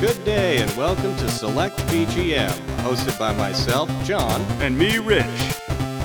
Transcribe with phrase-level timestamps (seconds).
[0.00, 2.52] Good day and welcome to Select BGM,
[2.84, 4.40] hosted by myself, John.
[4.62, 5.26] And me, Rich.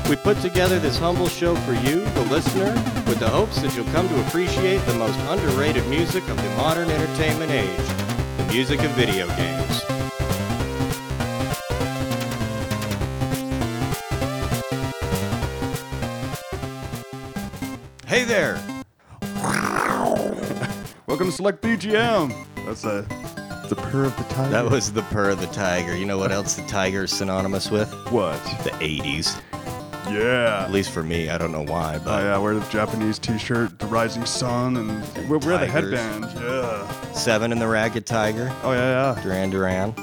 [0.10, 2.74] We put together this humble show for you, the listener,
[3.06, 6.90] with the hopes that you'll come to appreciate the most underrated music of the modern
[6.90, 7.88] entertainment age
[8.38, 9.84] the music of video games.
[18.08, 18.60] Hey there!
[21.06, 22.34] Welcome to Select BGM.
[22.66, 23.06] That's a,
[23.76, 24.50] the purr of the tiger.
[24.52, 25.96] That was the purr of the tiger.
[25.96, 27.92] You know what else the tiger is synonymous with?
[28.12, 28.42] what?
[28.64, 29.42] The 80s.
[30.12, 30.64] Yeah.
[30.66, 33.80] At least for me, I don't know why, Oh but yeah, wear the Japanese T-shirt,
[33.80, 36.26] the rising sun, and wear, wear the headband.
[36.36, 36.86] Yeah.
[37.14, 39.24] Seven and the Ragged Tiger, Oh yeah, yeah.
[39.24, 39.96] Duran Duran,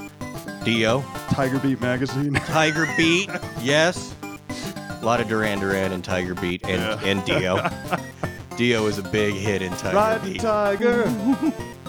[0.64, 2.34] Dio, Tiger Beat magazine.
[2.47, 3.28] Tiger Beat,
[3.61, 4.14] yes.
[4.23, 7.00] A lot of Duran Duran and Tiger Beat and, Yeah.
[7.05, 7.70] and Dio.
[8.56, 10.41] Dio was a big hit in Tiger Ride Beat.
[10.41, 11.05] tiger.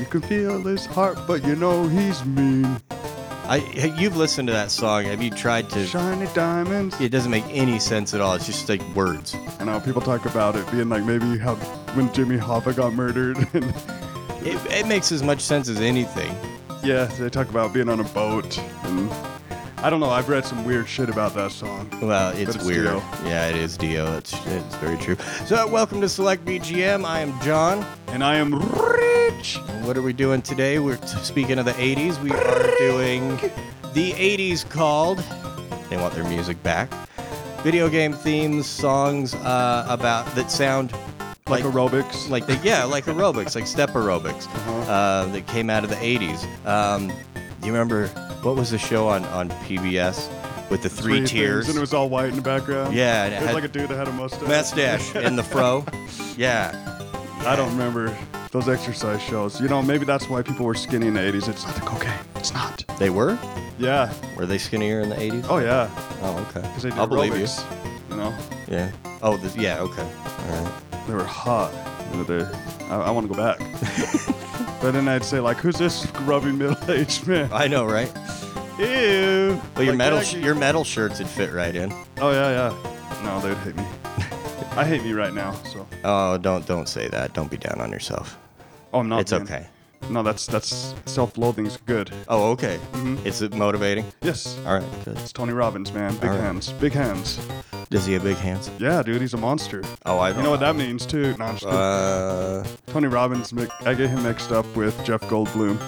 [0.00, 2.80] you can feel his heart, but you know he's mean.
[3.44, 3.56] I,
[3.98, 5.04] you've listened to that song.
[5.04, 5.84] Have you tried to?
[5.86, 7.00] Shiny diamonds.
[7.00, 8.34] It doesn't make any sense at all.
[8.34, 9.34] It's just like words.
[9.58, 11.56] I know people talk about it being like maybe how
[11.96, 13.36] when Jimmy Hoffa got murdered.
[13.54, 16.34] And It, it makes as much sense as anything.
[16.82, 18.56] yeah, they talk about being on a boat.
[18.84, 19.10] And
[19.82, 20.10] I don't know.
[20.10, 21.88] I've read some weird shit about that song.
[22.02, 22.84] Well, it's, it's weird.
[22.84, 22.96] Dio.
[23.24, 24.14] Yeah, it is Dio.
[24.18, 25.16] It's, it's very true.
[25.46, 27.04] So, welcome to Select BGM.
[27.06, 27.86] I am John.
[28.08, 29.56] And I am rich.
[29.84, 30.80] What are we doing today?
[30.80, 32.20] We're t- speaking of the 80s.
[32.22, 33.36] We are doing
[33.94, 35.18] the 80s called.
[35.88, 36.92] They want their music back.
[37.62, 40.92] Video game themes, songs uh, about that sound
[41.48, 42.28] Like, like aerobics.
[42.28, 44.92] like the yeah, like aerobics, like step aerobics Uh-huh.
[44.92, 46.44] uh, that came out of the 80s.
[46.66, 47.10] Um,
[47.62, 48.08] you remember
[48.42, 50.28] what was the show on on PBS
[50.70, 51.68] with the three, things, tiers?
[51.68, 52.94] and it was all white in the background.
[52.94, 54.48] Yeah, and it it was had- like a dude that had a mustache.
[54.48, 55.84] mustache and the fro.
[56.36, 56.72] Yeah.
[57.46, 58.16] I don't remember
[58.50, 59.60] those exercise shows.
[59.60, 61.48] You know, maybe that's why people were skinny in the 80s.
[61.48, 62.12] It's not the cocaine.
[62.36, 62.84] It's not.
[62.98, 63.38] They were?
[63.78, 64.12] Yeah.
[64.36, 65.46] Were they skinnier in the 80s?
[65.50, 65.90] Oh yeah.
[66.22, 66.60] Oh, okay.
[66.66, 67.46] Because they did I'll believe you.
[68.10, 68.34] You know,
[68.68, 68.90] Yeah.
[69.22, 69.80] Oh, the, yeah.
[69.80, 70.02] Okay.
[70.02, 70.72] All right.
[71.06, 71.72] they were hot.
[72.12, 72.44] You know, they.
[72.86, 73.58] I, I want to go back.
[74.80, 77.48] but then I'd say like, who's this grubby middle-aged man?
[77.52, 78.08] I know, right?
[78.78, 79.60] Ew.
[79.74, 81.92] But your Like, metal, sh- you- your metal shirts would fit right in.
[82.18, 83.22] Oh yeah, yeah.
[83.22, 83.84] No, they'd hate me.
[84.76, 85.52] I hate me right now.
[85.64, 85.86] So.
[86.04, 87.34] Oh, don't don't say that.
[87.34, 88.38] Don't be down on yourself.
[88.92, 89.20] Oh, I'm not.
[89.20, 89.66] it's okay.
[90.08, 92.10] No, that's that's self-loathing's good.
[92.28, 92.78] Oh, okay.
[92.92, 93.24] Mhm.
[93.24, 94.04] It's motivating.
[94.22, 94.58] Yes.
[94.66, 95.04] All right.
[95.04, 95.18] Good.
[95.18, 96.14] It's Tony Robbins, man.
[96.16, 96.40] Big All right.
[96.40, 96.72] hands.
[96.74, 97.38] Big hands.
[97.90, 98.70] Does he have big hands?
[98.78, 99.82] Yeah, dude, he's a monster.
[100.06, 100.30] Oh, I.
[100.30, 101.36] You know what that means too.
[101.38, 101.76] No, I'm just kidding.
[101.78, 103.52] Uh, Tony Robbins.
[103.52, 105.78] mi- I get him mixed up with Jeff Goldblum.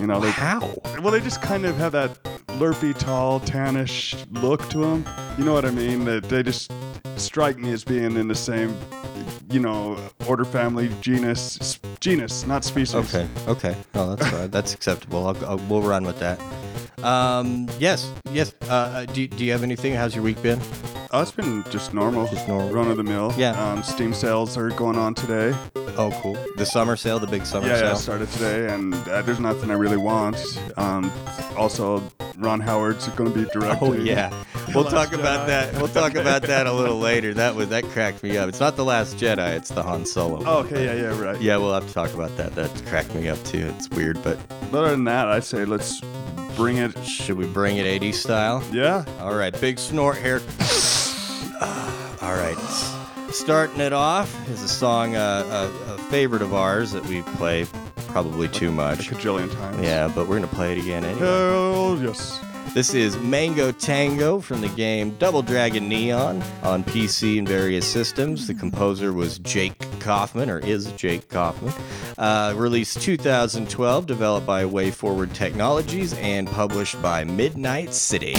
[0.00, 0.72] You know, they how?
[1.00, 2.16] well, they just kind of have that
[2.58, 5.04] lurpy, tall, tannish look to them.
[5.38, 6.04] You know what I mean?
[6.04, 6.72] That they just
[7.22, 8.76] strike me as being in the same,
[9.50, 9.96] you know,
[10.28, 12.94] order, family, genus, genus, not species.
[12.94, 13.28] Okay.
[13.46, 13.76] Okay.
[13.94, 14.50] No, that's fine.
[14.50, 15.26] that's acceptable.
[15.26, 16.40] I'll, I'll, we'll run with that.
[17.04, 17.68] Um.
[17.78, 18.12] Yes.
[18.30, 18.54] Yes.
[18.62, 18.66] Uh.
[18.74, 19.94] uh, Do, do you have anything?
[19.94, 20.60] How's your week been?
[21.14, 22.70] Oh, it's been just normal, Just normal.
[22.70, 23.34] run of the mill.
[23.36, 23.50] Yeah.
[23.62, 25.54] Um, Steam sales are going on today.
[25.98, 26.38] Oh, cool.
[26.56, 27.84] The summer sale, the big summer Yeah, sale.
[27.88, 30.38] yeah, it started today, and uh, there's nothing I really want.
[30.78, 31.12] Um,
[31.54, 32.02] also,
[32.38, 33.88] Ron Howard's going to be directing.
[33.90, 34.32] Oh yeah,
[34.74, 35.74] we'll talk about that.
[35.74, 37.11] We'll talk about that a little later.
[37.20, 38.48] That was that cracked me up.
[38.48, 39.54] It's not the Last Jedi.
[39.56, 40.42] It's the Han Solo.
[40.46, 41.40] Oh, okay, yeah, yeah, right.
[41.40, 42.54] Yeah, we'll have to talk about that.
[42.54, 43.72] That cracked me up too.
[43.76, 44.38] It's weird, but
[44.72, 46.00] other than that, I'd say let's
[46.56, 46.96] bring it.
[47.04, 48.64] should we bring it 80s style?
[48.72, 49.04] Yeah.
[49.20, 50.40] All right, big snort here.
[52.22, 52.56] All right,
[53.30, 57.66] starting it off is a song, uh, a, a favorite of ours that we play
[58.08, 59.10] probably too much.
[59.10, 59.22] A much.
[59.22, 59.82] cajillion times.
[59.82, 61.26] Yeah, but we're gonna play it again anyway.
[61.26, 62.40] Hell yes.
[62.70, 68.46] This is Mango Tango from the game Double Dragon Neon on PC and various systems.
[68.46, 71.74] The composer was Jake Kaufman, or is Jake Kaufman.
[72.16, 78.34] Uh, released 2012, developed by Way Forward Technologies, and published by Midnight City.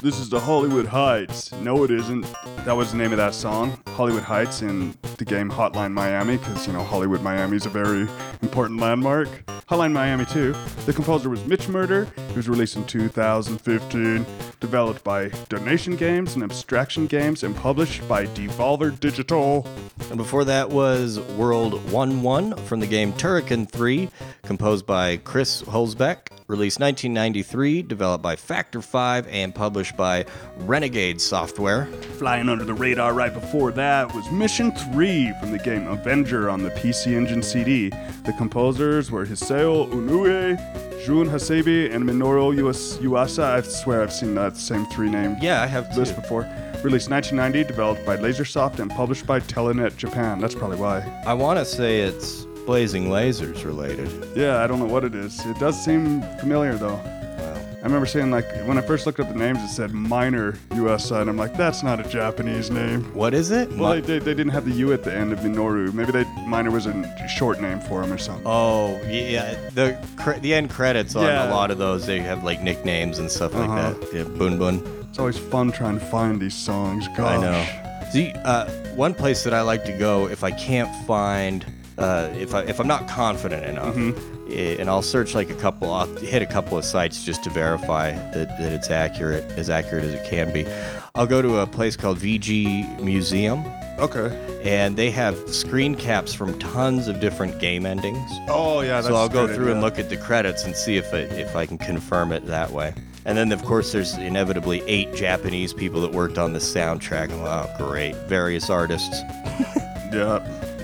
[0.00, 1.50] This is the Hollywood Heights.
[1.54, 2.24] No, it isn't.
[2.64, 6.68] That was the name of that song, Hollywood Heights, in the game Hotline Miami, because,
[6.68, 8.06] you know, Hollywood Miami is a very
[8.40, 9.28] important landmark.
[9.68, 10.54] Hotline Miami 2.
[10.86, 12.06] The composer was Mitch Murder.
[12.16, 14.24] It was released in 2015.
[14.60, 19.66] Developed by Dennaton Games and Abstraction Games and published by Devolver Digital.
[20.10, 24.08] And before that was World 1 1 from the game Turrican 3,
[24.42, 30.24] composed by Chris Hülsbeck, released 1993, developed by Factor 5, and published by
[30.60, 31.84] Renegade Software.
[32.16, 36.62] Flying under the radar right before that was Mission 3 from the game Avenger on
[36.62, 37.90] the PC Engine CD.
[38.24, 40.56] The composers were Hisao Unue,
[41.04, 43.44] Jun Hasebi, and Minoru Uas- Uasa.
[43.44, 46.20] I swear I've seen that same three name Yeah, I have list two.
[46.22, 46.42] before.
[46.82, 50.40] Released 1990, developed by Lasersoft and published by Telenet Japan.
[50.40, 51.00] That's probably why.
[51.26, 54.10] I want to say it's Blazing Lasers related.
[54.36, 55.40] Yeah, I don't know what it is.
[55.46, 56.96] It does seem familiar though.
[56.96, 57.54] Wow.
[57.78, 61.22] I remember seeing like when I first looked up the names, it said Minor USA,
[61.22, 63.04] and I'm like, that's not a Japanese name.
[63.14, 63.70] What is it?
[63.72, 65.94] Well, Mi- they, they didn't have the U at the end of Minoru.
[65.94, 68.44] Maybe they Minor was a short name for him or something.
[68.44, 71.48] Oh yeah, the cre- the end credits on Yeah.
[71.50, 73.92] a lot of those they have like nicknames and stuff like Uh-huh.
[73.98, 74.12] that.
[74.12, 75.06] Yeah, Boon Boon.
[75.08, 77.08] It's always fun trying to find these songs.
[77.16, 77.38] Gosh.
[77.38, 78.10] I know.
[78.12, 81.64] See, uh, one place that I like to go if I can't find,
[81.98, 84.52] uh, if I if I'm not confident enough, Mm-hmm.
[84.52, 87.50] eh, and I'll search like a couple, I'll hit a couple of sites just to
[87.50, 90.66] verify that, that it's accurate, as accurate as it can be.
[91.14, 93.64] I'll go to a place called VG Museum,
[93.98, 94.30] Okay.
[94.62, 98.30] and they have screen caps from tons of different game endings.
[98.48, 99.00] Oh yeah.
[99.00, 101.56] That's So I'll go through and look at the credits and see if it, if
[101.56, 102.94] I can confirm it that way.
[103.24, 107.28] And then of course there's inevitably eight Japanese people that worked on the soundtrack.
[107.42, 108.14] Wow, great!
[108.28, 109.20] Various artists.
[110.10, 110.40] Yeah.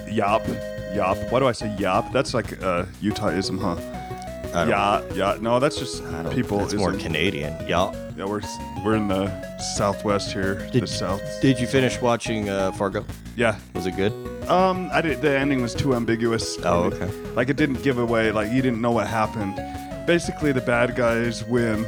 [0.06, 0.42] Yop.
[0.94, 1.16] Yop.
[1.30, 2.12] Why do I say yop?
[2.12, 3.76] That's like uh, Utahism, huh?
[4.56, 5.02] I don't- Yeah.
[5.14, 5.38] Yeah.
[5.40, 6.60] No, that's just I don't, people.
[6.62, 7.00] It's more ism.
[7.00, 7.52] Canadian.
[7.66, 7.92] Yeah.
[8.16, 8.42] Yeah, we're
[8.84, 9.28] we're in the
[9.76, 10.54] southwest here.
[10.72, 11.20] the Did- south.
[11.42, 13.04] Did you finish watching uh, Fargo?
[13.36, 13.56] Yeah.
[13.74, 14.12] Was it good?
[14.48, 15.20] Um, I did.
[15.22, 16.58] The ending was too ambiguous.
[16.64, 16.96] Oh, me.
[16.96, 17.10] okay.
[17.34, 18.30] Like it didn't give away.
[18.30, 19.56] Like you didn't know what happened.
[20.06, 21.84] Basically, the bad guys win.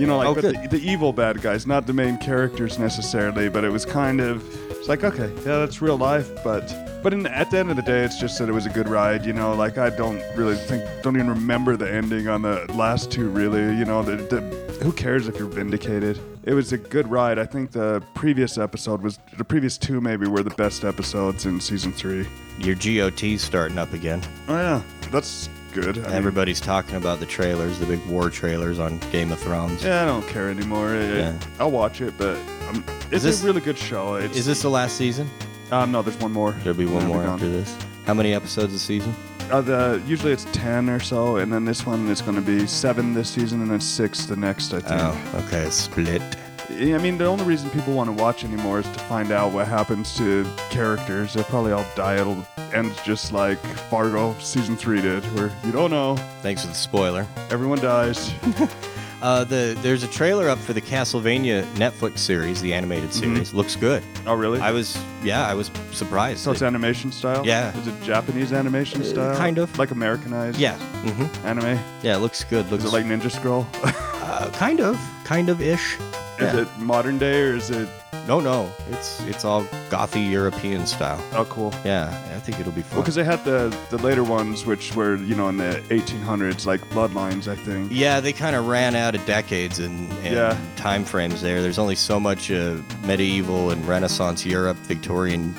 [0.00, 0.56] You know, like Oh, but good.
[0.70, 3.48] the, the evil bad guys, not the main characters necessarily.
[3.48, 4.42] But it was kind of.
[4.70, 6.28] It's like okay, yeah, that's real life.
[6.42, 6.66] But
[7.02, 8.88] but in, at the end of the day, it's just that it was a good
[8.88, 9.24] ride.
[9.26, 13.10] You know, like I don't really think, don't even remember the ending on the last
[13.10, 13.28] two.
[13.28, 14.40] Really, you know, the, the,
[14.82, 16.18] who cares if you're vindicated?
[16.44, 17.38] It was a good ride.
[17.38, 21.60] I think the previous episode was the previous two maybe were the best episodes in
[21.60, 22.26] season three.
[22.58, 24.22] Your GOT's starting up again.
[24.48, 25.98] Oh yeah, that's good.
[25.98, 29.84] I mean, Everybody's talking about the trailers, the big war trailers on Game of Thrones.
[29.84, 30.94] yeah, I don't care anymore.
[30.94, 31.38] It- Yeah.
[31.60, 32.36] I'll watch it, but
[32.70, 32.82] um,
[33.12, 34.14] it's this- a really good show.
[34.14, 35.28] It's, Is this the last season?
[35.70, 36.52] Um, no, there's one more.
[36.52, 37.52] There'll be one Then more after done.
[37.52, 37.76] this.
[38.06, 39.14] How many episodes a season?
[39.50, 42.66] Uh, the usually it's ten or so, and then this one is going to be
[42.66, 44.72] seven this season, and then six the next.
[44.74, 45.00] I think.
[45.00, 46.22] Oh, okay, split.
[46.70, 49.52] Yeah, I mean, the only reason people want to watch anymore is to find out
[49.52, 51.32] what happens to characters.
[51.32, 52.16] They'll probably all die.
[52.20, 56.74] It'll end just like Fargo season three did, where you don't know, Thanks for the
[56.74, 57.26] spoiler.
[57.50, 58.32] everyone dies.
[59.20, 63.52] Uh, the there's a trailer up for the Castlevania Netflix series, the animated series.
[63.52, 64.02] Looks good.
[64.26, 64.60] oh, really?
[64.60, 66.40] I was yeah, I was surprised.
[66.40, 67.44] so it's animation style.
[67.44, 67.76] Yeah.
[67.78, 69.36] Is it Japanese animation Uh, style?
[69.36, 69.76] kind of.
[69.76, 70.58] Like Americanized.
[70.60, 71.78] yeah, hmm Anime.
[72.02, 72.70] yeah, it looks good.
[72.70, 73.66] Looks Is it like Ninja Scroll?
[73.82, 75.96] uh, kind of, kind of ish.
[76.38, 76.60] Is Yeah.
[76.62, 77.88] it modern day or is it?
[78.28, 81.20] No, no, it's it's all gothy European style.
[81.32, 81.72] Oh, cool.
[81.84, 82.96] Yeah, I think it'll be fun.
[82.98, 86.66] Well, because they had the the later ones, which were you know in the 1800s,
[86.66, 87.90] like Bloodlines, I think.
[87.90, 90.56] Yeah, they kind of ran out of decades and, and Yeah.
[90.76, 91.60] time frames there.
[91.62, 95.54] There's only so much uh, medieval and Renaissance Europe, Victorian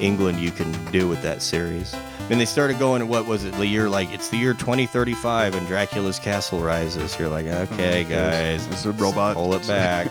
[0.00, 1.94] England you can do with that series.
[2.32, 5.54] Mean, they started going to what was it, the year like it's the year 2035
[5.54, 7.18] and Dracula's castle rises.
[7.18, 9.34] You're like, oh, okay, Oh, guys, It's a robot.
[9.36, 10.08] pull it back.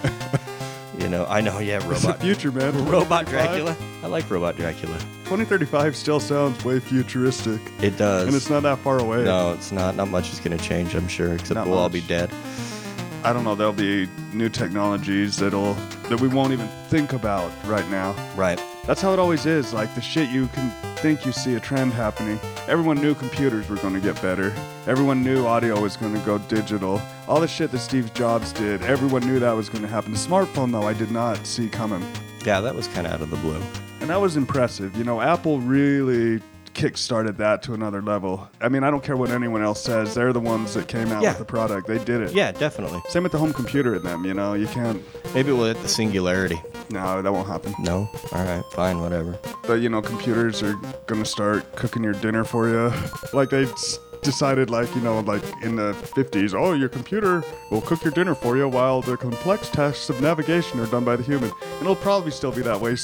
[0.99, 2.85] you know, I know, yeah, It's the robot, future, man.
[2.91, 3.75] robot Dracula.
[4.03, 4.99] I like robot Dracula.
[5.23, 8.27] 2035 still sounds way futuristic, It does.
[8.27, 9.23] and it's not that far away.
[9.23, 9.95] no, it's not.
[9.95, 12.29] Not much is going to change, I'm sure, except Not we'll all be dead.
[13.23, 13.55] I don't know.
[13.55, 15.73] There'll be new technologies that'll
[16.09, 18.11] that we won't even think about right now.
[18.35, 18.61] Right.
[18.85, 19.73] That's how it always is.
[19.73, 22.39] Like the shit you can think you see a trend happening.
[22.67, 24.53] Everyone knew computers were going to get better.
[24.85, 27.01] Everyone knew audio was going to go digital.
[27.27, 30.11] All the shit that Steve Jobs did, everyone knew that was going to happen.
[30.11, 32.05] The smartphone, though, I did not see coming.
[32.45, 33.59] Yeah, that was kind of out of the blue.
[33.99, 34.95] And that was impressive.
[34.95, 36.39] You know, Apple really
[36.73, 38.47] kick-started that to another level.
[38.59, 40.13] I mean, I don't care what anyone else says.
[40.13, 41.29] They're the ones that came out Yeah.
[41.31, 41.87] with the product.
[41.87, 42.33] They did it.
[42.33, 43.01] Yeah, definitely.
[43.09, 44.53] Same with the home computer in them, you know.
[44.53, 45.01] You can't
[45.33, 46.61] Maybe we'll hit the singularity.
[46.89, 47.73] no, that won't happen.
[47.79, 48.09] No?
[48.33, 49.37] All right, fine, whatever.
[49.67, 50.75] But you know, computers are
[51.07, 52.91] gonna start cooking your dinner for you.
[53.33, 57.81] Like they s- decided, like, you know, like in the 50s, oh, your computer will
[57.81, 61.23] cook your dinner for you while the complex tasks of navigation are done by the
[61.23, 61.49] human.
[61.49, 62.95] And it'll probably still be that way.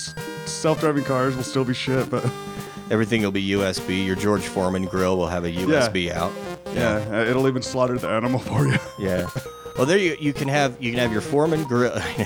[0.45, 2.23] Self driving cars will still be shit, but
[2.89, 4.05] Everything will be USB.
[4.05, 6.31] Your George Foreman grill will have a USB out.
[6.73, 8.77] yeah, uh, it'll even slaughter the animal for you.
[8.97, 9.29] Yeah.
[9.77, 11.93] Well, there you you can have you can have your Foreman grill.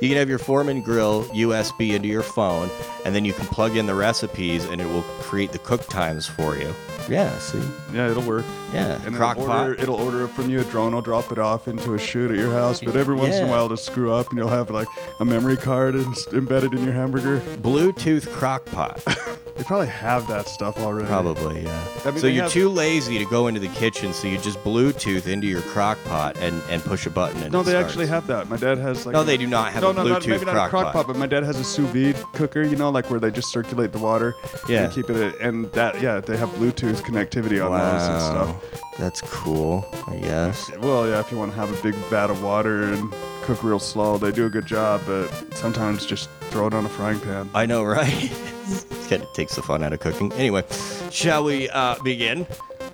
[0.00, 2.68] you can have your Foreman grill USB into your phone,
[3.04, 6.26] and then you can plug in the recipes, and it will create the cook times
[6.26, 6.74] for you.
[7.08, 7.36] Yeah.
[7.38, 7.60] See.
[7.92, 8.44] yeah, it'll work.
[8.72, 9.00] Yeah.
[9.06, 9.68] And Crock it'll pot.
[9.68, 10.60] order, it'll order it from you.
[10.60, 12.80] A drone will drop it off into a chute at your house.
[12.80, 13.48] But every once in Yeah.
[13.48, 14.88] a while, it'll screw up, and you'll have like
[15.20, 17.40] a memory card ins- embedded in your hamburger.
[17.60, 19.02] Bluetooth crock pot.
[19.54, 21.06] They probably have that stuff already.
[21.06, 21.84] Probably, yeah.
[22.06, 24.38] I mean, so they you're have- too lazy to go into the kitchen, so you
[24.38, 27.72] just Bluetooth into your crock pot and, and push a button and No, it they
[27.72, 27.88] starts.
[27.90, 28.48] actually have that.
[28.48, 29.12] My dad has like.
[29.12, 30.70] No, a- they do not have no, a no, not, Bluetooth maybe not a crock
[30.70, 30.92] crock pot.
[30.94, 32.62] pot, but my dad has a sous vide cooker.
[32.62, 34.34] You know, like where they just circulate the water.
[34.70, 34.84] Yeah.
[34.84, 38.82] And keep it, and that yeah, they have Bluetooth connectivity on those and stuff.
[38.98, 40.70] That's cool, I guess.
[40.78, 43.78] Well, yeah, if you want to have a big vat of water and cook real
[43.78, 45.00] slow, they do a good job.
[45.06, 47.48] But sometimes just throw it on a frying pan.
[47.54, 48.30] I know, right?
[48.30, 50.32] It kind of takes the fun out of cooking.
[50.34, 50.64] Anyway,
[51.10, 52.46] shall we uh, begin?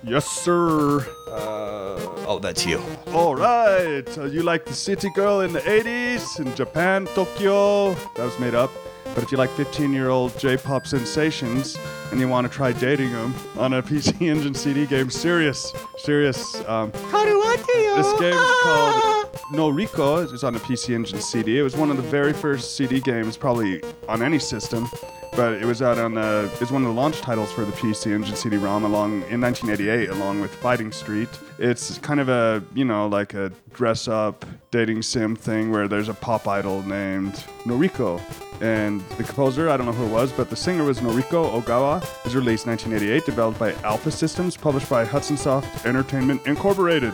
[0.03, 0.99] Yes, sir.
[1.27, 2.81] Uh, oh, that's you.
[3.13, 4.07] All right.
[4.09, 7.93] So you like the city girl in the 80s in Japan, Tokyo?
[8.15, 8.71] That was made up.
[9.13, 11.77] But if you like 15 year old J pop sensations
[12.11, 16.55] and you want to try dating them on a PC Engine CD game, serious, serious.
[16.67, 20.31] Um, this game is called Noriko.
[20.31, 21.59] It's on a PC Engine CD.
[21.59, 24.87] It was one of the very first CD games, probably on any system.
[25.35, 26.49] But it was out on the.
[26.59, 30.41] It's one of the launch titles for the PC Engine CD-ROM, along in 1988, along
[30.41, 31.29] with Fighting Street.
[31.57, 36.13] It's kind of a you know like a dress-up dating sim thing where there's a
[36.13, 38.19] pop idol named Noriko,
[38.61, 42.01] and the composer I don't know who it was, but the singer was Noriko Ogawa.
[42.01, 47.13] It was released 1988, developed by Alpha Systems, published by Hudson Soft Entertainment Incorporated.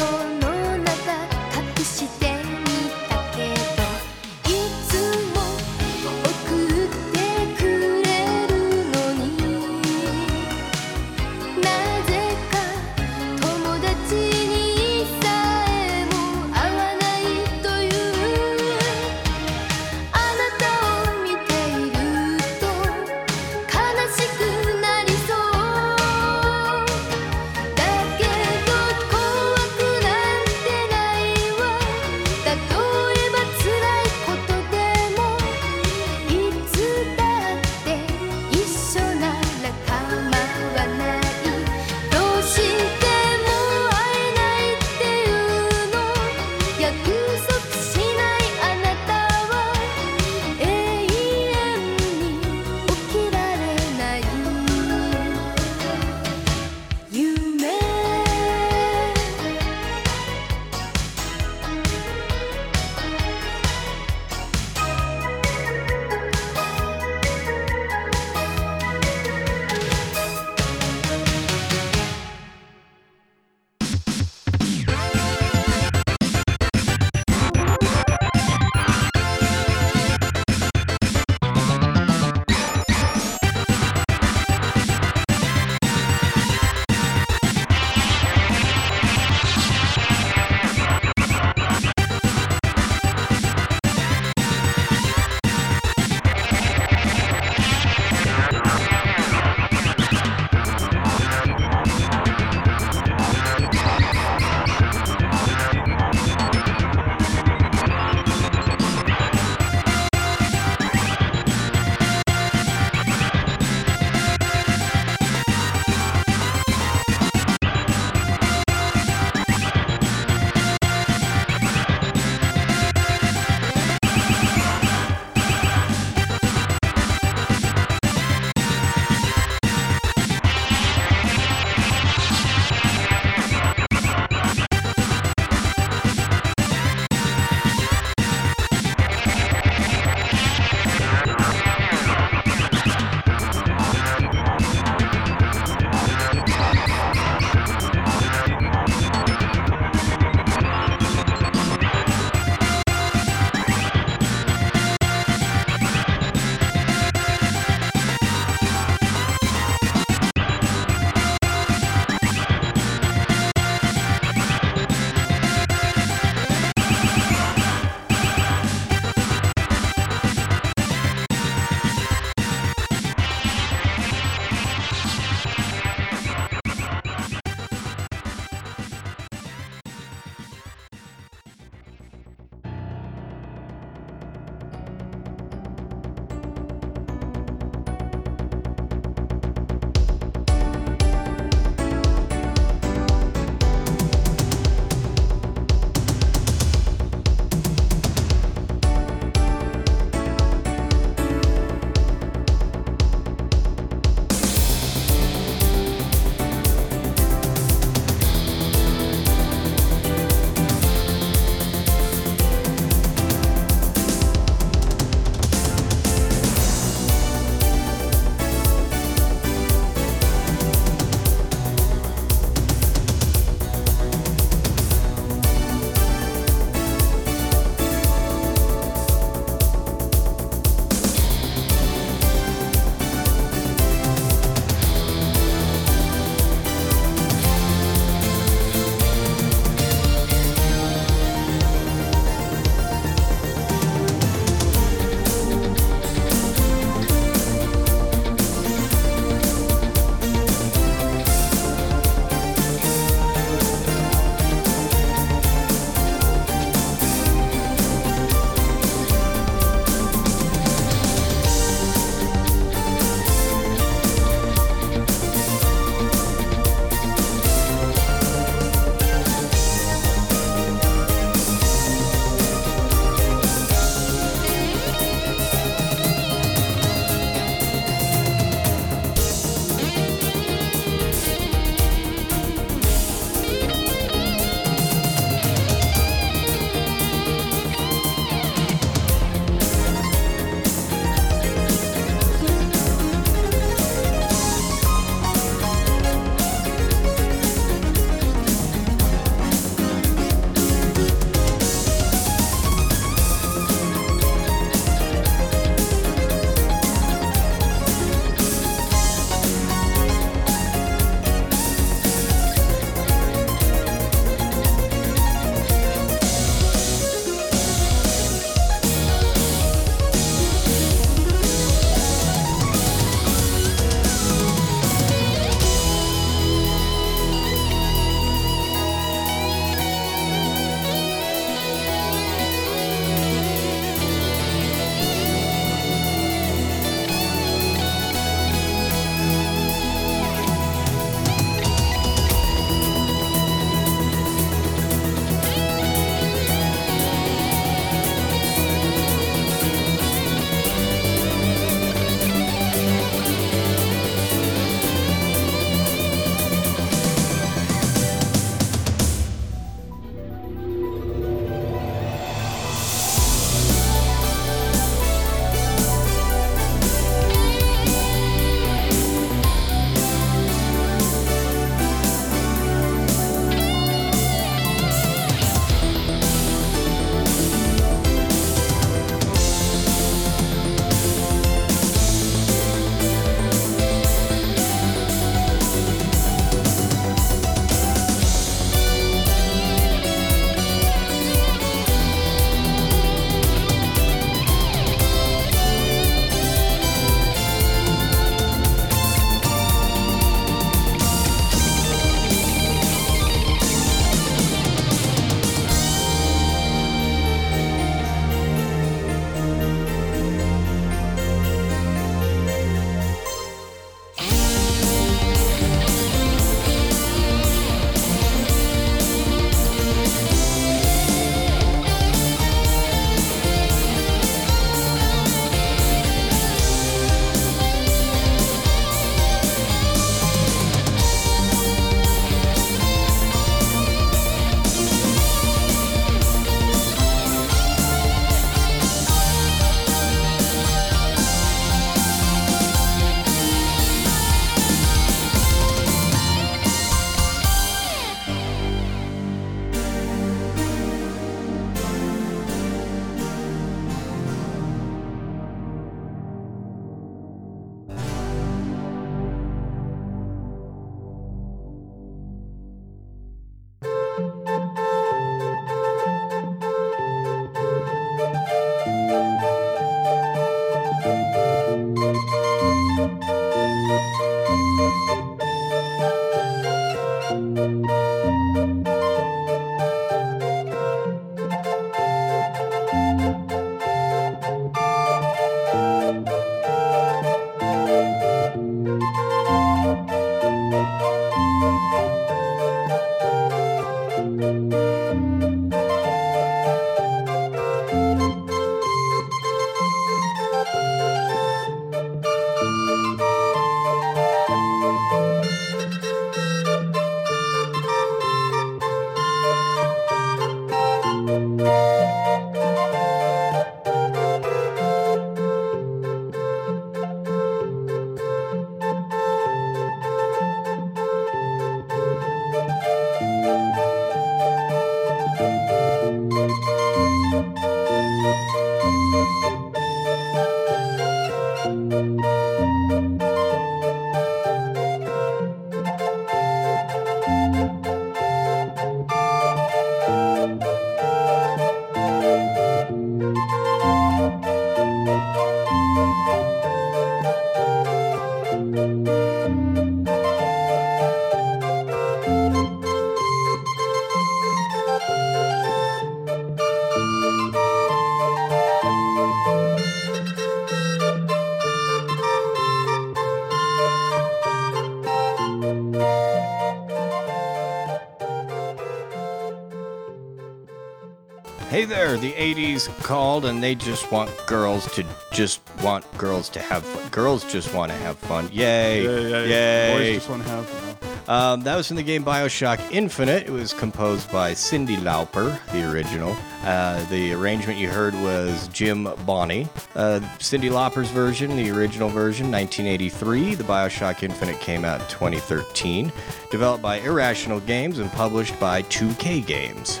[572.20, 577.08] The 80s called and they just want girls to just want girls to have fun.
[577.10, 578.48] Girls just want to have fun.
[578.52, 579.04] Yay.
[579.04, 579.44] Yeah, yeah, yeah.
[579.44, 579.96] Yay.
[579.96, 581.32] Boys just want to have, know.
[581.32, 583.46] Um, that was from the game Bioshock Infinite.
[583.46, 586.34] It was composed by Cyndi Lauper, the original.
[586.64, 589.68] Uh, the arrangement you heard was Jim Bonney.
[589.94, 593.54] Uh, Cyndi Lauper's version, the original version, 1983.
[593.56, 596.10] The Bioshock Infinite came out in 2013.
[596.50, 600.00] Developed by Irrational Games and published by 2K Games.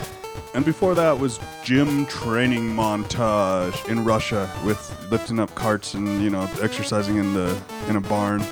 [0.54, 6.30] And before that was gym training montage in Russia with lifting up carts and you
[6.30, 8.42] know exercising in the in a barn.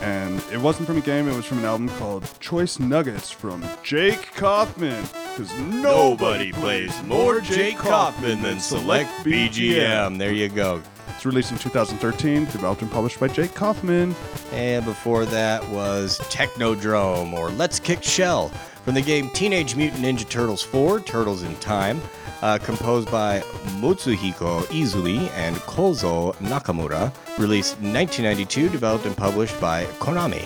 [0.00, 3.64] And it wasn't from a game; it was from an album called Choice Nuggets from
[3.84, 5.04] Jake Kaufman.
[5.36, 10.18] Because nobody plays more Jake Kaufman than Select BGM.
[10.18, 10.82] There you go.
[11.08, 14.16] It's released in 2013, developed and published by Jake Kaufman.
[14.52, 18.50] And before that was Technodrome or Let's Kick Shell
[18.84, 22.00] from the game Teenage Mutant Ninja Turtles 4 Turtles in Time,
[22.42, 23.40] uh, composed by
[23.80, 30.44] Mutsuhiko Izumi and Kozo Nakamura, released in 1992, developed and published by Konami.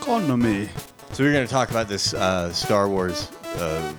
[0.00, 0.68] Konami.
[1.12, 3.92] So we're going to talk about this uh, Star Wars uh,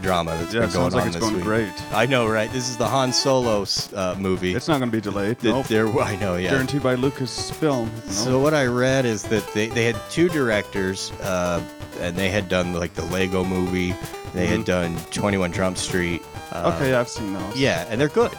[0.00, 1.44] drama that's Yeah, been going sounds like on it's this going week.
[1.44, 1.92] great.
[1.92, 2.50] I know, right?
[2.52, 4.54] This is the Han Solo uh, movie.
[4.54, 5.38] It's not going to be delayed.
[5.38, 5.66] that Nope.
[5.66, 6.50] there, I know, yeah.
[6.50, 7.86] Guaranteed by Lucasfilm.
[7.94, 8.10] know?
[8.10, 11.62] So what I read is that they, they had two directors, uh,
[12.00, 13.94] and they had done like the Lego Movie.
[14.34, 16.22] They had done 21 Jump Street.
[16.22, 16.26] Uh,
[16.72, 16.82] Mm-hmm.
[16.82, 17.56] okay, I've seen those.
[17.56, 18.32] Yeah, and they're good.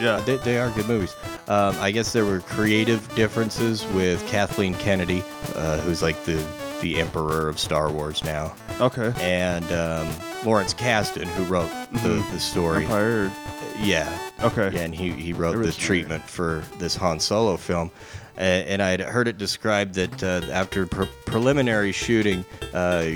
[0.00, 0.20] Yeah.
[0.20, 1.14] They, they are good movies.
[1.48, 5.22] Um, I guess there were creative differences with Kathleen Kennedy,
[5.54, 6.36] uh, who's like the
[6.80, 9.12] the emperor of Star Wars now, Okay.
[9.20, 10.08] and um,
[10.44, 11.70] Lawrence Kasdan, who wrote
[12.02, 12.84] the, the story.
[12.84, 12.92] Mm-hmm.
[12.92, 13.32] Empire.
[13.80, 14.70] Yeah, Okay.
[14.74, 17.90] yeah, and he, he wrote the treatment for this Han Solo film.
[18.38, 23.06] Uh, and I had heard it described that uh, after pre- preliminary shooting, uh,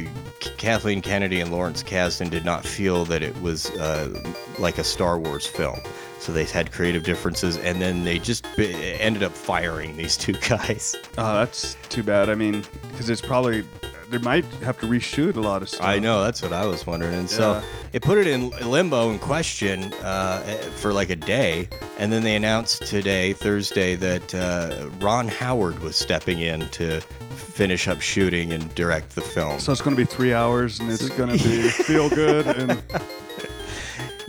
[0.56, 4.18] Kathleen Kennedy and Lawrence Kasdan did not feel that it was uh,
[4.58, 5.78] like a Star Wars film.
[6.20, 10.32] So they had creative differences, and then they just b- ended up firing these two
[10.48, 10.94] guys.
[11.18, 12.28] Oh, that's too bad.
[12.28, 13.64] I mean, because it's probably
[14.10, 15.86] they might have to reshoot a lot of stuff.
[15.86, 17.62] I know that's what I was wondering, and so Yeah.
[17.94, 20.40] it put it in limbo and question uh,
[20.76, 21.68] for like a day,
[21.98, 27.00] and then they announced today, Thursday, that uh, Ron Howard was stepping in to
[27.30, 29.58] finish up shooting and direct the film.
[29.60, 32.82] So it's going to be three hours, and it's going to be feel good and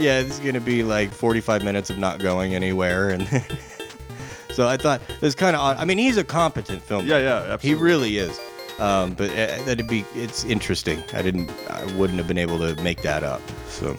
[0.01, 3.27] yeah, this is gonna be like 45 minutes of not going anywhere, and
[4.51, 5.77] so I thought was kind of odd.
[5.77, 7.07] I mean, he's a competent filmmaker.
[7.07, 8.39] yeah, yeah, He really is.
[8.79, 11.03] Um, but uh, that'd be it's interesting.
[11.13, 13.41] I didn't I wouldn't have been able to make that up.
[13.69, 13.95] So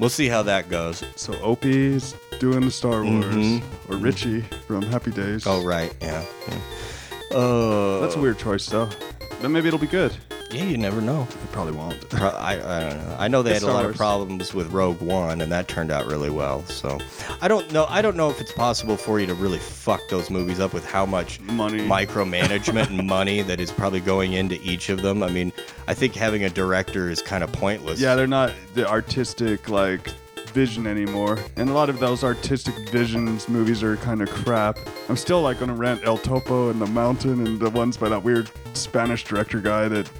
[0.00, 1.04] we'll see how that goes.
[1.14, 3.62] So Opie's doing the Star Wars, Mhm.
[3.88, 5.46] or Richie from Happy Days.
[5.46, 6.24] Oh right, yeah.
[6.48, 6.58] yeah.
[7.32, 8.88] Oh, that's a weird choice, though.
[9.40, 10.12] But maybe it'll be good.
[10.56, 11.22] Yeah, you never know.
[11.30, 12.08] It probably won't.
[12.08, 13.16] Pro- I, I don't know.
[13.18, 13.96] I know they It's had a Star lot of Wars.
[13.96, 16.64] problems with Rogue One, and that turned out really well.
[16.66, 16.98] So
[17.42, 17.86] I don't know.
[17.88, 20.86] I don't know if it's possible for you to really fuck those movies up with
[20.86, 21.80] how much Money.
[21.86, 25.22] micromanagement and money that is probably going into each of them.
[25.22, 25.52] I mean,
[25.86, 28.00] I think having a director is kind of pointless.
[28.00, 30.08] Yeah, they're not the artistic like
[30.52, 34.78] vision anymore, and a lot of those artistic visions movies are kind of crap.
[35.10, 38.22] I'm still like gonna rent El Topo and The Mountain and the ones by that
[38.22, 40.10] weird Spanish director guy that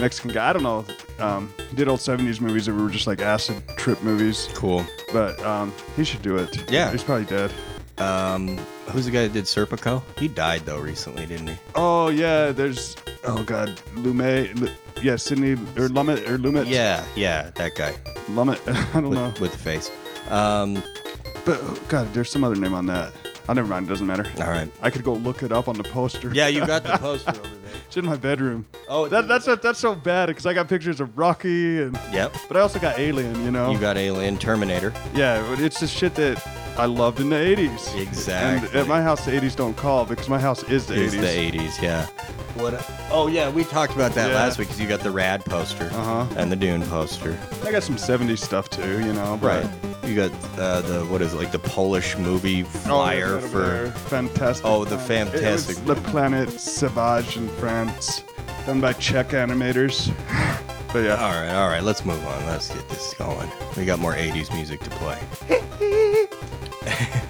[0.00, 0.50] Mexican guy.
[0.50, 0.84] I don't know.
[1.18, 4.84] Um, he did old '70s movies that were just like acid trip movies, cool.
[5.12, 6.70] but um, he should do it.
[6.70, 6.90] Yeah.
[6.90, 7.52] he's probably dead.
[7.98, 8.56] Um,
[8.88, 10.02] who's the guy that did Serpico?
[10.18, 11.56] He died though recently, didn't he?
[11.74, 14.72] Oh yeah, there's oh god, Lumet, Lu-
[15.02, 16.66] yeah, Sidney or Lumet or Lumet.
[16.68, 17.92] Yeah, yeah, that guy
[18.28, 18.58] Lumet.
[18.94, 19.90] I don't know, with, with the face.
[20.30, 20.74] Um,
[21.44, 23.12] but oh, god, there's some other name on that.
[23.48, 23.86] Oh, never mind.
[23.86, 24.26] It doesn't matter.
[24.38, 24.70] all right.
[24.80, 26.30] I could go look it up on the poster.
[26.32, 27.59] Yeah, you got the poster over there.
[27.90, 28.66] It's in my bedroom.
[28.88, 32.34] Oh, that, that's that's so bad because I got pictures of Rocky and Yep.
[32.46, 33.44] but I also got Alien.
[33.44, 33.72] You know.
[33.72, 34.92] You got Alien, Terminator.
[35.12, 36.40] yeah, but it's just shit that
[36.78, 38.00] I loved in the '80s.
[38.00, 38.68] Exactly.
[38.68, 41.20] And at my house, the '80s don't call because my house is the Is '80s.
[41.20, 42.06] the 80s, yeah.
[42.60, 42.84] What?
[43.10, 44.36] Oh yeah, we talked about that Yeah.
[44.36, 46.26] last week because you got the Rad poster Uh-huh.
[46.36, 47.36] and the Dune poster.
[47.64, 49.00] I got some '70s stuff too.
[49.00, 49.38] You know.
[49.40, 49.70] But Right.
[50.04, 53.90] You got uh, the what is it like the Polish movie Oh, flyer it's for
[54.08, 54.64] fantastic.
[54.66, 55.34] Oh, the Planet.
[55.34, 58.24] It Fantastic- Le Planet Sauvage in France,
[58.66, 60.10] done by Czech animators.
[60.92, 62.46] But yeah, All right, all right, let's move on.
[62.46, 63.48] Let's get this going.
[63.76, 65.18] We got more 80s music to play.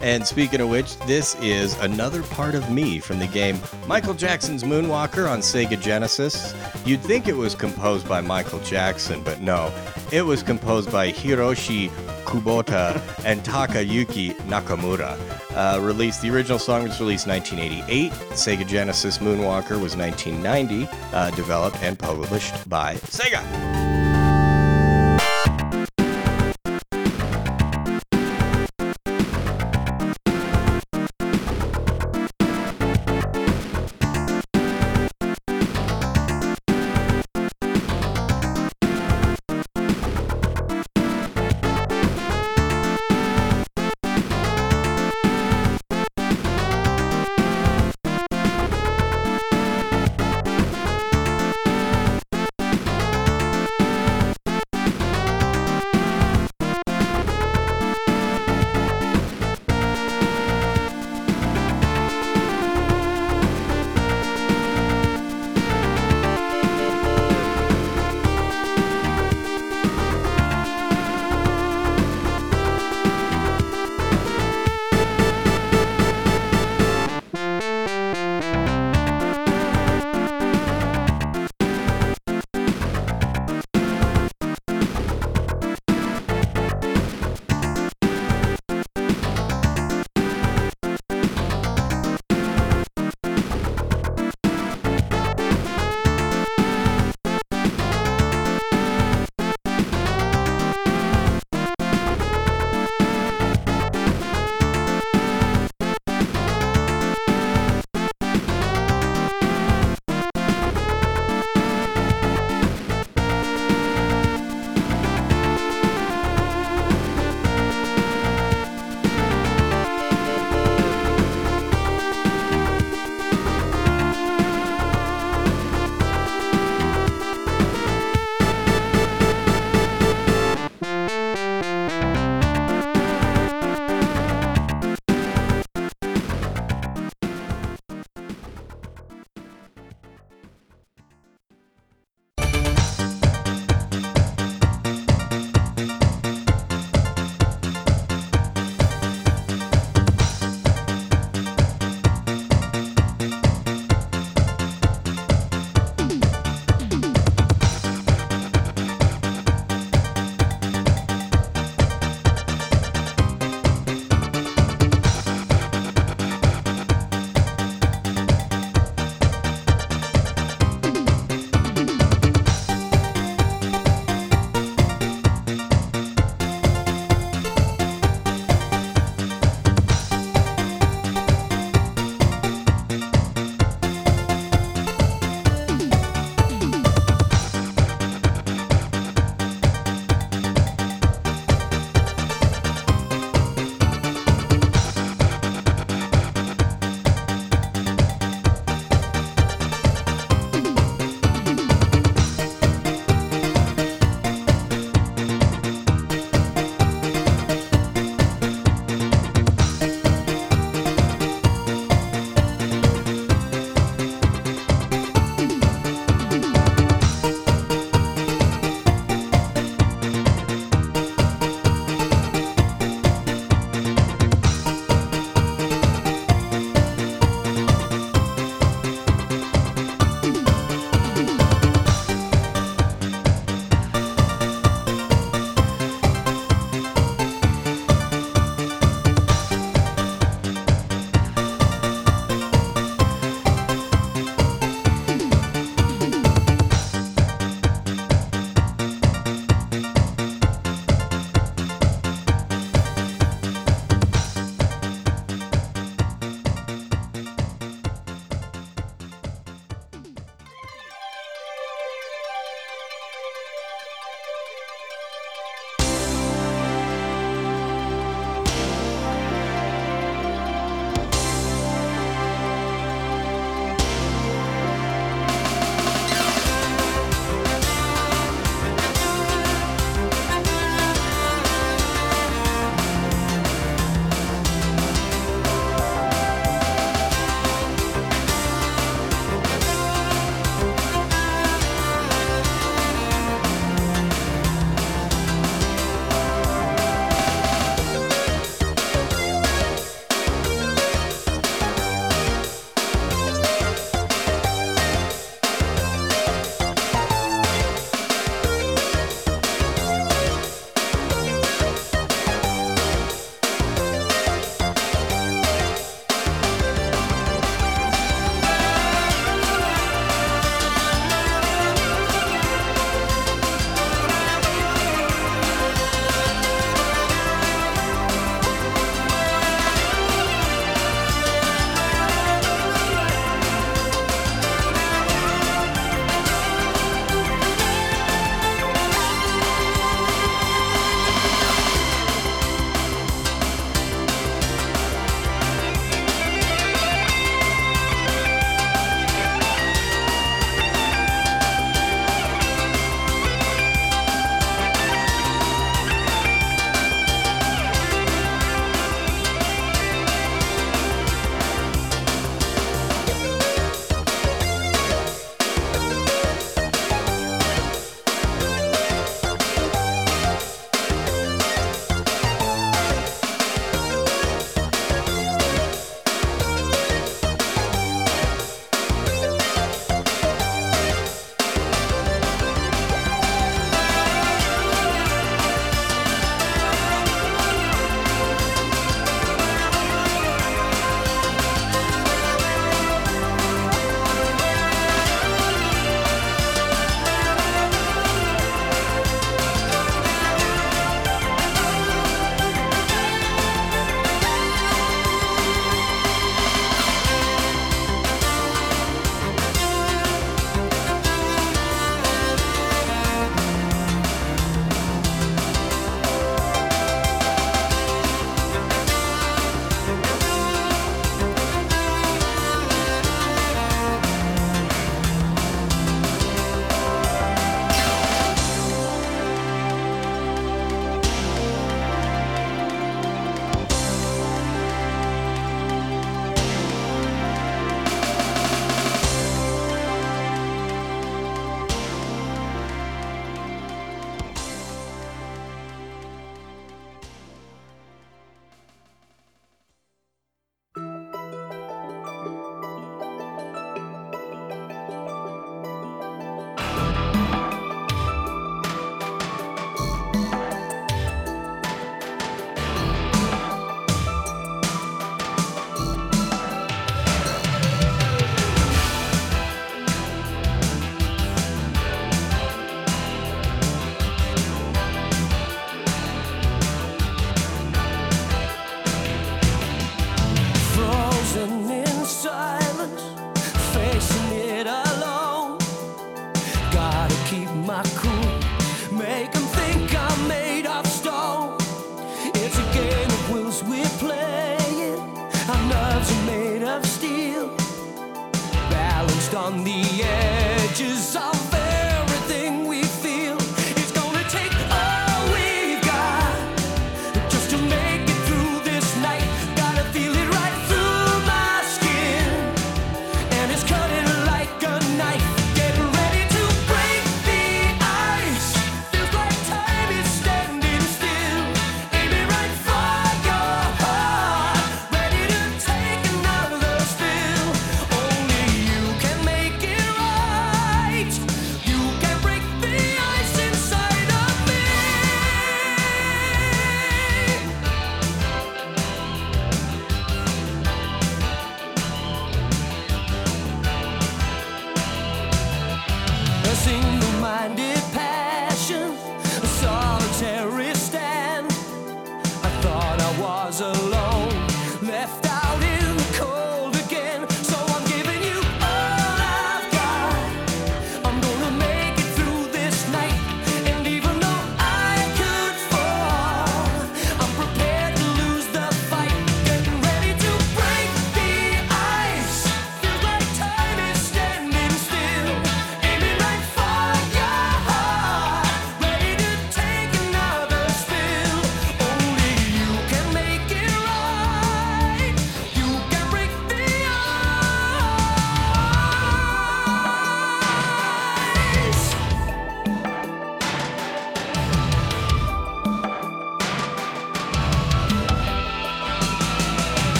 [0.00, 4.64] and speaking of which, this is another part of me from the game Michael Jackson's
[4.64, 6.54] Moonwalker on Sega Genesis.
[6.84, 9.72] You'd think it was composed by Michael Jackson, but no.
[10.12, 11.88] It was composed by Hiroshi
[12.24, 15.18] Kubota and Takayuki Nakamura.
[15.54, 18.12] Uh, released the original song was released 1988.
[18.32, 20.88] Sega Genesis Moonwalker was 1990.
[21.12, 23.77] Uh, developed and published by Sega.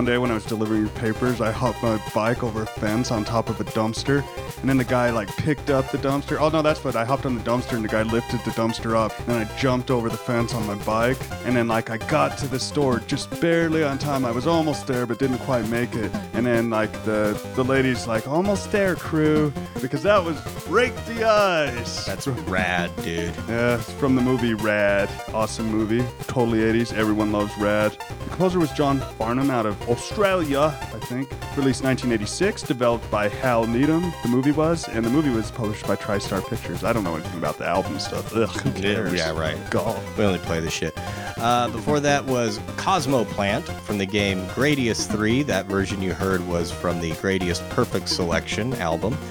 [0.00, 3.22] One day when I was delivering papers, I hopped my bike over a fence on
[3.22, 4.24] top of a dumpster,
[4.60, 6.40] and then the guy like picked up the dumpster.
[6.40, 8.96] Oh no, that's what I hopped on the dumpster, and the guy lifted the dumpster
[8.96, 9.12] up.
[9.28, 12.48] And I jumped over the fence on my bike, and then like I got to
[12.48, 14.24] the store just barely on time.
[14.24, 16.10] I was almost there, but didn't quite make it.
[16.32, 21.24] And then like the the lady's like, "Almost there, crew," because that was break the
[21.24, 22.06] ice.
[22.06, 23.34] That's rad, dude.
[23.48, 25.10] Yeah, it's from the movie Rad.
[25.34, 26.02] Awesome movie.
[26.26, 26.94] Totally 80s.
[26.94, 27.92] Everyone loves Rad.
[27.92, 31.28] The composer was John Farnham out of Australia, I think.
[31.56, 35.96] Released 1986, developed by Hal Needham, the movie was, and the movie was published by
[35.96, 36.84] TriStar Pictures.
[36.84, 38.34] I don't know anything about the album stuff.
[38.34, 39.12] Ugh, who cares?
[39.12, 39.58] Yeah, right.
[39.70, 40.00] God.
[40.16, 40.94] We only play the shit.
[41.38, 45.42] Uh, before that was Cosmo Plant from the game Gradius 3.
[45.42, 49.16] That version you heard was from the Gradius Perfect Selection album.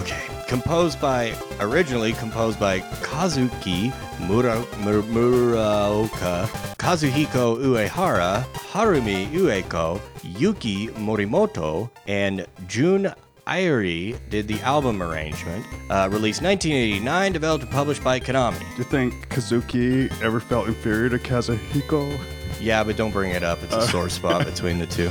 [0.00, 0.37] Okay.
[0.48, 3.92] Composed by, originally composed by Kazuki
[4.26, 6.46] Mura, Mur- Muraoka,
[6.78, 13.12] Kazuhiko Uehara, Harumi Ueko, Yuki Morimoto, and Jun
[13.46, 15.66] Irie did the album arrangement.
[15.90, 18.58] Uh, released 1989, developed and published by Konami.
[18.58, 22.18] Do you think Kazuki ever felt inferior to Kazuhiko?
[22.58, 23.62] Yeah, but don't bring it up.
[23.62, 25.10] It's a sore spot between the two.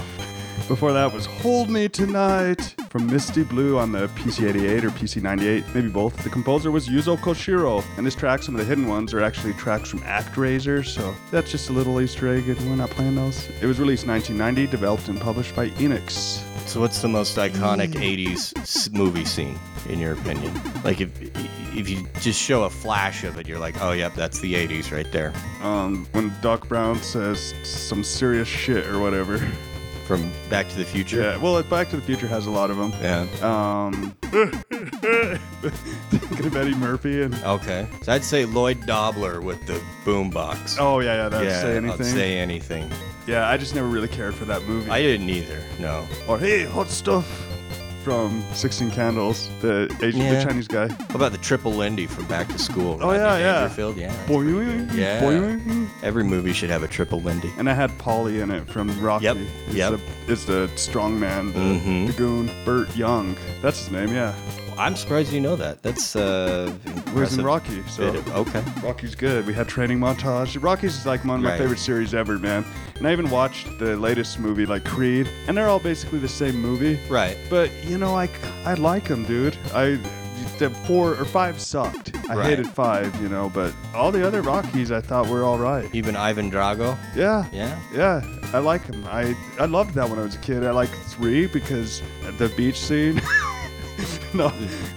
[0.68, 5.88] Before that was Hold Me Tonight from Misty Blue on the PC88 or PC98, maybe
[5.88, 6.22] both.
[6.24, 9.53] The composer was Yuzo Koshiro, and this track, some of the hidden ones, are actually
[9.53, 13.47] tracks from ActRaiser, so that's just a little Easter egg, and we're not playing those.
[13.61, 16.43] It was released 1990, developed and published by Enix.
[16.68, 19.57] So, what's the most iconic '80s movie scene,
[19.88, 20.53] in your opinion?
[20.84, 21.09] Like, if
[21.78, 24.91] if you just show a flash of it, you're like, oh, yep, that's the '80s
[24.91, 25.34] right there.
[25.61, 29.39] Um, when Doc Brown says some serious shit or whatever.
[30.08, 31.22] From Back to the Future.
[31.22, 32.93] Yeah, well, Back to the Future has a lot of them.
[33.01, 33.28] Yeah.
[33.41, 34.16] Um,
[36.10, 37.36] thinking of Eddie Murphy and.
[37.43, 37.88] Okay.
[38.03, 40.78] So I'd say Lloyd Dobler with the boombox.
[40.80, 41.62] Oh yeah, yeah, that's yeah.
[41.62, 42.89] say I'd say anything.
[43.28, 44.89] yeah, I just never really cared for that movie.
[44.89, 45.62] I didn't either.
[45.78, 46.08] No.
[46.28, 47.47] or hey, hot stuff
[48.08, 50.36] from Sixteen Candles, the Asian, Yeah.
[50.36, 50.88] the Chinese guy.
[50.88, 52.97] How about the Triple Lindy from Back to School?
[53.01, 53.60] Oh, yeah, Rodney yeah.
[53.60, 53.97] Dangerfield?
[53.97, 54.08] Yeah.
[54.14, 55.20] that's Boing, Yeah.
[55.22, 55.88] boing.
[56.03, 57.51] Every movie should have a Triple Lindy.
[57.58, 59.26] And I had Paulie in it from Rocky.
[59.26, 59.38] Yep,
[59.68, 59.91] It's yep.
[60.26, 62.08] The, it's the strong man, the, Mhm.
[62.08, 63.36] the goon, Burt Young.
[63.62, 64.34] That's his name, yeah.
[64.78, 65.82] I'm surprised you know that.
[65.82, 67.84] That's uh, was in Impressive Rocky.
[67.88, 68.63] So bit of- okay.
[68.84, 69.45] Rocky's good.
[69.47, 70.61] We had training montage.
[70.61, 71.59] Rocky's like one of my Right.
[71.59, 72.63] favorite series ever, man.
[72.97, 76.61] And I even watched the latest movie, like Creed, and they're all basically the same
[76.61, 76.99] movie.
[77.09, 77.38] Right.
[77.49, 78.30] But you know, I
[78.65, 79.57] I like them, dude.
[79.73, 79.97] I
[80.59, 82.15] the four or five sucked.
[82.30, 82.45] I Right.
[82.49, 85.88] hated five, you know, but all the other Rockies I thought were all right.
[85.93, 86.97] Even Ivan Drago.
[87.15, 87.45] Yeah.
[87.51, 87.78] Yeah.
[87.93, 88.21] Yeah,
[88.53, 89.05] I like him.
[89.07, 90.63] I I loved that when I was a kid.
[90.65, 92.01] I like three because
[92.39, 93.21] the beach scene.
[94.34, 94.50] no,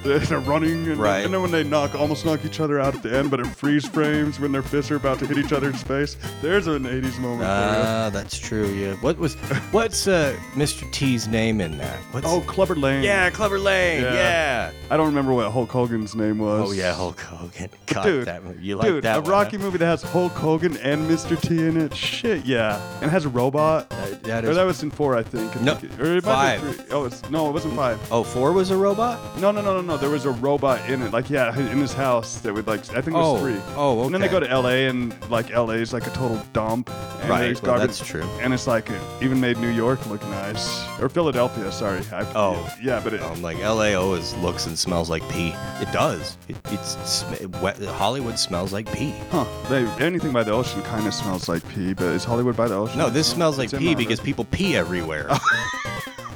[0.02, 1.24] they're they're running, and, Right.
[1.24, 3.46] and then when they knock, almost knock each other out at the end, but it
[3.46, 6.16] freeze frames when their fists are about to hit each other in space.
[6.42, 8.66] There's an '80s moment Ah, that's true.
[8.68, 8.94] Yeah.
[8.94, 9.34] What was
[9.72, 10.90] what's uh, Mr.
[10.92, 11.96] T's name in that?
[12.12, 12.26] What's.
[12.26, 13.02] Oh, Clubber Lang.
[13.02, 14.02] yeah, Clever Lane.
[14.02, 14.12] Yeah.
[14.14, 14.72] Yeah.
[14.90, 16.68] I don't remember what Hulk Hogan's name was.
[16.68, 17.70] Oh yeah, Hulk Hogan.
[17.86, 18.64] God, Dude, that movie.
[18.64, 19.62] You like dude, that a one, Rocky huh?
[19.64, 21.40] movie that has Hulk Hogan and Mr.
[21.40, 21.94] T in it.
[21.94, 23.88] Shit, yeah, and has a robot.
[23.90, 25.56] That- that or is- that was in four, I think.
[25.56, 26.76] I No, think it- or it might have five.
[26.76, 26.84] three.
[26.90, 27.98] Oh, it's, no, it wasn't five.
[28.12, 29.18] Oh, four was a robot.
[29.38, 29.96] No, no, no, no, no.
[29.96, 32.80] There was a robot in it, like yeah, in his house that would like.
[32.90, 33.60] I think it was Oh, three.
[33.76, 34.34] oh, And then they okay.
[34.34, 34.88] go to L.A.
[34.88, 35.74] and like L.A.
[35.76, 36.90] is like a total dump.
[37.20, 37.98] And Right, there's well, garbage.
[37.98, 38.24] that's true.
[38.40, 41.70] And it's like it even made New York look nice, or Philadelphia.
[41.72, 42.00] Sorry.
[42.12, 42.68] I, Oh.
[42.82, 45.54] yeah, but it, Um, like LA always looks and smells like pee.
[45.80, 46.36] It does.
[46.48, 49.14] It, it's sm- wet, Hollywood smells like pee.
[49.30, 49.44] huh?
[49.68, 52.74] They, anything by the ocean kind of smells like pee, but is Hollywood by the
[52.76, 52.98] ocean?
[52.98, 55.28] No, this smells like It's in pee my- because people pee everywhere.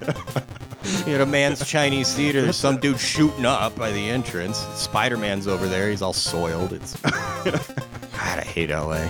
[1.07, 4.59] You at a man's Chinese theater, there's some dude shooting up by the entrance.
[4.75, 5.91] Spider Man's over there.
[5.91, 6.73] He's all soiled.
[6.73, 6.97] It's.
[8.17, 9.09] God, I hate LA.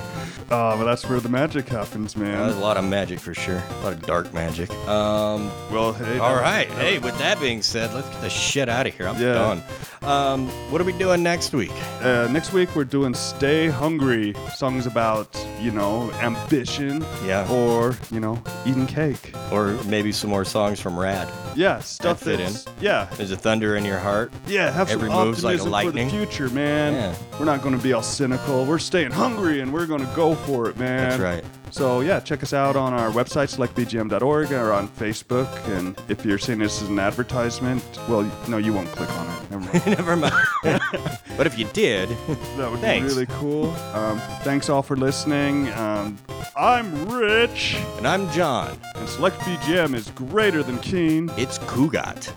[0.51, 2.39] Oh, but that's where the magic happens, man.
[2.39, 3.63] There's a lot of magic for sure.
[3.81, 4.71] A lot of dark magic.
[4.89, 6.19] Um, well, hey.
[6.19, 6.69] all right.
[6.73, 9.09] Hey, with that being said, let's get the shit out of here.
[9.09, 9.33] I'm Yeah.
[9.35, 9.63] done.
[10.03, 11.73] Um, what are we doing next week?
[12.03, 17.49] Uh, next week we're doing "Stay Hungry" songs about you know ambition, Yeah.
[17.51, 19.33] or you know eating cake.
[19.51, 21.27] Or maybe some more songs from Rad.
[21.57, 24.33] Yeah, stuff That fit that's yeah, There's a thunder in your heart.
[24.47, 24.71] yeah.
[24.71, 26.11] Have Every some move's like a optimism lightning.
[26.11, 26.93] for the future, man.
[26.95, 27.15] Yeah.
[27.39, 28.65] We're not going to be all cynical.
[28.67, 31.09] We're staying hungry and we're going to go for it, man.
[31.09, 31.45] That's right.
[31.73, 35.49] So yeah, check us out on our website selectbgm.org or on Facebook.
[35.77, 39.51] And if you're seeing this as an advertisement, well, no, you won't click on it.
[39.51, 39.87] Never mind.
[39.99, 40.47] Never mind.
[41.37, 42.09] but if you did,
[42.57, 43.13] That would Thanks.
[43.13, 43.71] be really cool.
[43.95, 45.73] Um, thanks all for listening.
[45.73, 46.17] Um,
[46.57, 51.33] I'm Rich, and I'm John, and Select BGM is greater than Keen.
[51.37, 52.33] it's Kugat.